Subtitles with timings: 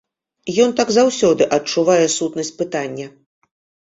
[0.63, 3.07] Ён так заўсёды адчувае сутнасць пытання!